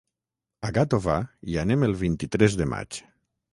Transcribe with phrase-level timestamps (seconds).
[0.67, 1.17] A Gàtova
[1.51, 3.01] hi anem el vint-i-tres de maig.